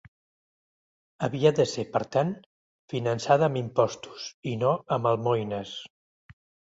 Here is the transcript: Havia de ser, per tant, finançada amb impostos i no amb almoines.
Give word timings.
Havia 1.25 1.49
de 1.59 1.65
ser, 1.71 1.83
per 1.97 1.99
tant, 2.15 2.31
finançada 2.93 3.49
amb 3.49 3.59
impostos 3.61 4.25
i 4.53 4.55
no 4.63 4.73
amb 4.97 5.11
almoines. 5.11 5.75